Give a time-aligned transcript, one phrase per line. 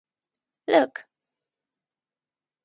[0.67, 1.05] Look.